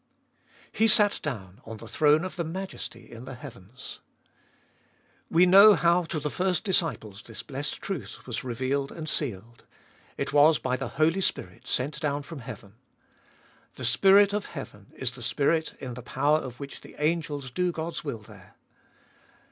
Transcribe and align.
He 0.71 0.87
sat 0.87 1.19
down 1.21 1.61
on 1.63 1.77
the 1.77 1.87
throne 1.87 2.23
of 2.25 2.35
the 2.35 2.43
Majesty 2.43 3.11
in 3.11 3.25
the 3.25 3.35
heavens. 3.35 3.99
We 5.29 5.45
know 5.45 5.75
how 5.75 6.05
to 6.05 6.19
the 6.19 6.31
first 6.31 6.63
disciples 6.63 7.21
this 7.21 7.43
blessed 7.43 7.79
truth 7.83 8.25
was 8.25 8.43
revealed 8.43 8.91
and 8.91 9.07
sealed— 9.07 9.63
it 10.17 10.33
was 10.33 10.57
by 10.57 10.75
the 10.75 10.87
Holy 10.97 11.21
Spirit 11.21 11.67
sent 11.67 11.99
down 11.99 12.23
from 12.23 12.39
heaven. 12.39 12.73
The 13.75 13.85
Spirit 13.85 14.33
of 14.33 14.45
heaven 14.47 14.87
is 14.95 15.11
the 15.11 15.21
Spirit 15.21 15.75
in 15.79 15.93
the 15.93 16.01
power 16.01 16.39
of 16.39 16.59
which 16.59 16.81
the 16.81 16.95
angels 16.97 17.51
do 17.51 17.71
God's 17.71 18.03
will 18.03 18.21
there. 18.23 18.55